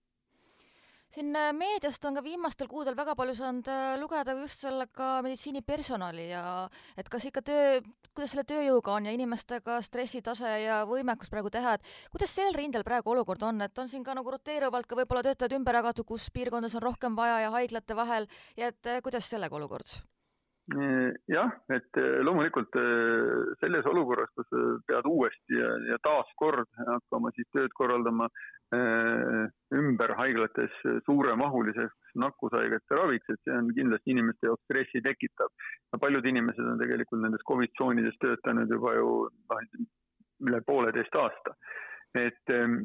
siin 1.14 1.36
äh, 1.36 1.54
meediast 1.56 2.04
on 2.06 2.18
ka 2.18 2.24
viimastel 2.24 2.68
kuudel 2.68 2.96
väga 2.98 3.16
palju 3.16 3.36
saanud 3.38 3.70
äh, 3.72 3.96
lugeda 4.02 4.36
just 4.42 4.64
sellega 4.66 5.22
meditsiinipersonali 5.26 6.28
ja 6.30 6.44
et 7.00 7.10
kas 7.10 7.28
ikka 7.30 7.44
töö, 7.48 7.80
kuidas 8.12 8.34
selle 8.34 8.44
tööjõuga 8.50 8.98
on 8.98 9.08
ja 9.08 9.16
inimestega 9.16 9.80
stressitase 9.86 10.52
ja 10.66 10.82
võimekus 10.90 11.32
praegu 11.32 11.52
teha, 11.54 11.78
et 11.78 11.96
kuidas 12.12 12.36
sel 12.36 12.56
rindel 12.58 12.86
praegu 12.88 13.14
olukord 13.16 13.48
on, 13.48 13.64
et 13.64 13.80
on 13.80 13.90
siin 13.92 14.04
ka 14.04 14.18
nagu 14.18 14.36
roteeruvalt 14.36 14.90
ka 14.90 15.00
võib-olla 15.00 15.24
töötajad 15.30 15.58
ümber 15.60 15.80
jagatud, 15.80 16.10
kus 16.12 16.30
piirkondades 16.34 16.76
on 16.80 16.86
rohkem 16.90 17.16
vaja 17.16 17.40
ja 17.46 17.56
haiglate 17.56 17.96
vahel 17.96 18.30
ja 18.60 18.74
et 18.74 18.92
äh, 18.92 19.02
kuidas 19.06 19.32
sellega 19.32 19.56
olukord? 19.56 19.98
Jah, 21.32 21.52
et 21.72 22.00
loomulikult 22.28 22.76
selles 23.62 23.86
olukorras, 23.88 24.28
kus 24.36 24.50
pead 24.84 25.08
uuesti 25.08 25.56
ja, 25.56 25.70
ja 25.94 25.98
taaskord 26.04 26.68
hakkama 26.90 27.32
siis 27.38 27.48
tööd 27.56 27.72
korraldama 27.78 28.28
Äh, 28.76 29.48
ümber 29.72 30.12
haiglates 30.20 30.74
suuremahuliseks 31.06 32.18
nakkushaigete 32.20 32.98
raviks, 33.00 33.30
et 33.32 33.40
see 33.48 33.54
on 33.56 33.70
kindlasti 33.78 34.12
inimeste 34.12 34.50
jaoks 34.50 34.66
stressi 34.68 35.00
tekitav. 35.06 35.48
paljud 36.02 36.26
inimesed 36.28 36.68
on 36.74 36.82
tegelikult 36.82 37.22
nendes 37.24 37.46
Covid 37.48 37.72
tsoonides 37.80 38.20
töötanud 38.20 38.74
juba 38.76 38.92
ju 38.98 39.14
noh, 39.32 39.62
üle 40.50 40.60
pooleteist 40.68 41.16
aasta. 41.16 41.56
et, 42.16 42.44
ähm, 42.52 42.76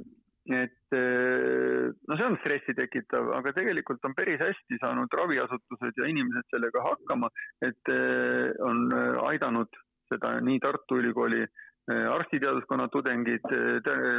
et 0.51 0.97
äh, 0.97 1.93
no 2.09 2.19
see 2.19 2.27
on 2.27 2.39
stressi 2.41 2.75
tekitav, 2.75 3.31
aga 3.39 3.53
tegelikult 3.55 4.05
on 4.09 4.17
päris 4.19 4.41
hästi 4.43 4.81
saanud 4.83 5.13
raviasutused 5.19 5.99
ja 6.01 6.09
inimesed 6.11 6.49
sellega 6.51 6.83
hakkama, 6.89 7.31
et 7.63 7.93
äh, 7.93 8.51
on 8.67 8.89
aidanud 9.29 9.71
seda 10.13 10.35
nii 10.45 10.61
Tartu 10.61 10.99
Ülikooli 11.01 11.45
arstiteaduskonna 11.91 12.87
tudengid, 12.89 13.43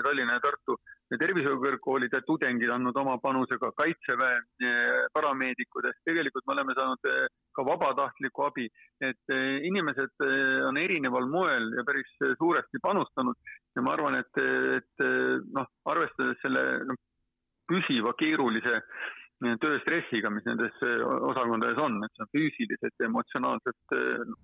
Tallinna 0.04 0.36
ja 0.36 0.42
Tartu 0.44 0.76
tervishoiukõrgkoolide 1.20 2.22
tudengid 2.28 2.72
andnud 2.74 2.98
oma 3.00 3.18
panuse, 3.22 3.58
ka 3.62 3.72
kaitseväe 3.78 4.40
eh, 4.40 5.06
parameedikud, 5.14 5.88
ehk 5.90 6.10
tegelikult 6.10 6.46
me 6.48 6.56
oleme 6.56 6.76
saanud 6.78 7.10
eh, 7.10 7.26
ka 7.56 7.66
vabatahtlikku 7.68 8.46
abi, 8.48 8.68
et 9.04 9.34
eh, 9.36 9.62
inimesed 9.70 10.26
on 10.70 10.80
erineval 10.82 11.28
moel 11.30 11.72
ja 11.78 11.86
päris 11.88 12.12
suuresti 12.40 12.82
panustanud. 12.84 13.38
Ja 13.76 13.82
ma 13.86 13.96
arvan, 13.96 14.20
et, 14.22 14.42
et 14.78 15.06
noh, 15.54 15.70
arvestades 15.90 16.40
selle 16.44 16.64
noh, 16.88 17.00
püsiva 17.70 18.14
keerulise 18.20 18.82
tööstressiga, 19.62 20.32
mis 20.34 20.46
nendes 20.48 20.76
osakondades 21.30 21.80
on, 21.82 22.00
et 22.06 22.16
see 22.16 22.26
on 22.26 22.32
füüsiliselt 22.36 23.02
ja 23.02 23.10
emotsionaalselt 23.10 23.96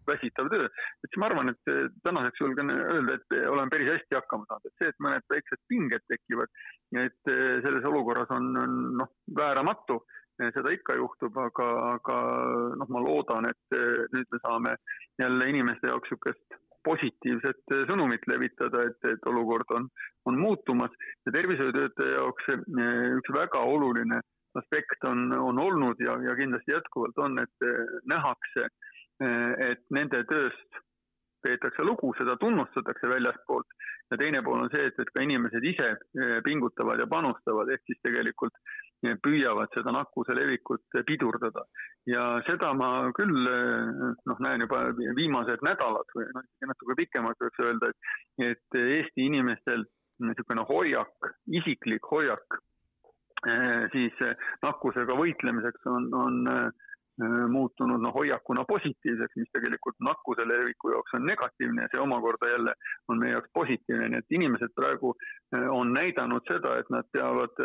väsitav 0.09 0.49
töö. 0.51 0.67
et 0.67 1.09
siis 1.09 1.19
ma 1.21 1.29
arvan, 1.29 1.53
et 1.53 1.73
tänaseks 2.03 2.43
julgen 2.43 2.71
öelda, 2.75 3.17
et 3.17 3.35
olen 3.49 3.71
päris 3.71 3.91
hästi 3.93 4.19
hakkama 4.19 4.47
saanud, 4.49 4.69
et 4.69 4.81
see, 4.81 4.93
et 4.93 5.03
mõned 5.05 5.27
väiksed 5.33 5.61
pinged 5.71 6.07
tekivad, 6.11 6.63
et 7.05 7.33
selles 7.65 7.85
olukorras 7.91 8.31
on, 8.35 8.49
on 8.63 8.79
noh, 9.03 9.13
vääramatu, 9.35 10.01
seda 10.39 10.71
ikka 10.71 10.95
juhtub, 10.95 11.35
aga, 11.37 11.67
aga 11.97 12.17
noh, 12.79 12.89
ma 12.95 13.03
loodan, 13.03 13.49
et 13.49 13.79
nüüd 14.15 14.27
me 14.31 14.41
saame 14.43 14.75
jälle 15.19 15.53
inimeste 15.53 15.91
jaoks 15.91 16.11
niisugust 16.11 16.59
positiivset 16.87 17.73
sõnumit 17.89 18.23
levitada, 18.31 18.85
et, 18.87 18.99
et 19.11 19.25
olukord 19.27 19.71
on, 19.75 19.87
on 20.29 20.37
muutumas 20.39 20.93
ja 21.27 21.33
tervishoiutöötaja 21.35 22.19
jaoks 22.19 22.51
üks 23.19 23.33
väga 23.35 23.63
oluline 23.67 24.21
aspekt 24.59 25.03
on, 25.05 25.31
on 25.33 25.59
olnud 25.59 25.99
ja, 26.01 26.15
ja 26.23 26.35
kindlasti 26.39 26.73
jätkuvalt 26.73 27.17
on, 27.17 27.39
et 27.43 27.67
eh, 27.67 27.97
nähakse, 28.09 28.69
eh, 29.23 29.51
et 29.71 29.83
nende 29.93 30.23
tööst 30.31 30.79
peetakse 31.45 31.85
lugu, 31.85 32.11
seda 32.17 32.35
tunnustatakse 32.39 33.11
väljastpoolt 33.11 33.77
ja 34.11 34.17
teine 34.19 34.41
pool 34.43 34.65
on 34.65 34.71
see, 34.73 34.89
et, 34.89 34.97
et 34.99 35.11
ka 35.13 35.23
inimesed 35.23 35.67
ise 35.73 35.91
eh, 35.93 36.39
pingutavad 36.45 36.99
ja 36.99 37.07
panustavad, 37.19 37.71
ehk 37.75 37.85
siis 37.85 37.99
tegelikult 38.05 38.55
püüavad 39.23 39.71
seda 39.71 39.93
nakkuse 39.95 40.35
levikut 40.35 40.97
pidurdada. 41.07 41.63
ja 42.07 42.23
seda 42.47 42.73
ma 42.75 42.89
küll 43.15 43.37
noh, 44.27 44.41
näen 44.43 44.65
juba 44.65 44.81
viimased 45.15 45.63
nädalad 45.63 46.11
või 46.17 46.27
noh, 46.35 46.49
natuke 46.67 46.97
pikemalt 47.03 47.39
võiks 47.45 47.63
öelda, 47.63 47.93
et, 47.93 48.09
et 48.49 48.79
Eesti 48.81 49.29
inimestel 49.29 49.85
niisugune 50.19 50.65
hoiak, 50.67 51.29
isiklik 51.61 52.11
hoiak 52.11 52.59
Eh, 53.47 53.83
siis 53.93 54.15
eh, 54.25 54.35
nakkusega 54.65 55.15
võitlemiseks 55.15 55.85
on, 55.87 56.09
on 56.11 56.39
eh, 56.51 56.87
muutunud 57.51 58.01
noh, 58.01 58.13
hoiakuna 58.15 58.63
positiivseks, 58.67 59.35
mis 59.35 59.51
tegelikult 59.53 59.95
nakkuse 60.07 60.47
leviku 60.47 60.93
jaoks 60.93 61.13
on 61.17 61.25
negatiivne 61.25 61.85
ja 61.85 61.91
see 61.91 62.01
omakorda 62.01 62.51
jälle 62.51 62.73
on 63.07 63.19
meie 63.19 63.33
jaoks 63.35 63.51
positiivne, 63.53 64.09
nii 64.09 64.23
et 64.23 64.37
inimesed 64.39 64.75
praegu 64.75 65.13
on 65.69 65.93
näidanud 65.93 66.47
seda, 66.47 66.77
et 66.79 66.89
nad 66.89 67.07
peavad 67.11 67.63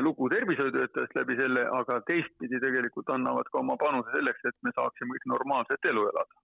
lugu 0.00 0.28
tervishoiutöötajast 0.32 1.16
läbi 1.16 1.36
selle, 1.36 1.66
aga 1.80 2.00
teistpidi 2.08 2.60
tegelikult 2.60 3.10
annavad 3.16 3.48
ka 3.52 3.60
oma 3.60 3.76
panuse 3.80 4.12
selleks, 4.16 4.44
et 4.48 4.56
me 4.62 4.72
saaksime 4.76 5.16
kõik 5.16 5.30
normaalset 5.36 5.92
elu 5.92 6.08
elada 6.12 6.43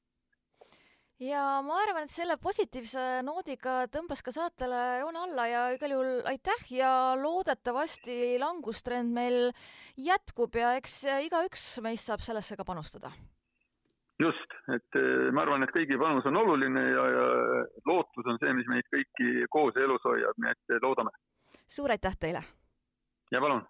ja 1.21 1.43
ma 1.65 1.81
arvan, 1.85 2.07
et 2.07 2.13
selle 2.13 2.37
positiivse 2.41 3.21
noodiga 3.27 3.85
tõmbas 3.93 4.23
ka 4.25 4.33
saatele 4.35 4.81
joone 5.03 5.25
alla 5.25 5.47
ja 5.51 5.65
igal 5.75 5.95
juhul 5.95 6.13
aitäh 6.31 6.65
ja 6.75 6.93
loodetavasti 7.21 8.39
langustrend 8.41 9.13
meil 9.15 9.51
jätkub 10.01 10.57
ja 10.57 10.75
eks 10.81 11.03
igaüks 11.29 11.67
meist 11.85 12.09
saab 12.09 12.25
sellesse 12.25 12.57
ka 12.57 12.65
panustada. 12.65 13.13
just, 14.21 14.57
et 14.69 15.01
eh, 15.01 15.29
ma 15.33 15.45
arvan, 15.47 15.65
et 15.65 15.73
kõigi 15.73 15.97
panus 16.01 16.27
on 16.29 16.37
oluline 16.37 16.87
ja, 16.93 17.05
ja 17.17 17.27
lootus 17.89 18.27
on 18.27 18.41
see, 18.41 18.53
mis 18.57 18.69
meid 18.69 18.89
kõiki 18.93 19.47
koos 19.49 19.77
elus 19.77 20.05
hoiab, 20.05 20.37
nii 20.37 20.57
et 20.57 20.83
loodame. 20.83 21.13
suur 21.69 21.91
aitäh 21.91 22.17
teile! 22.21 22.43
ja 23.31 23.41
palun 23.41 23.65